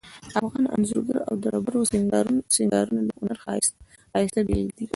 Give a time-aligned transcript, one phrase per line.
[0.39, 1.81] افغان انځورګری او ډبرو
[2.61, 3.37] سنګارونه د هنر
[4.11, 4.85] ښایسته بیلګې دي